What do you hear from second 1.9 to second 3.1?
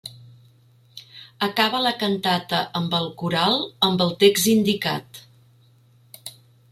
cantata amb el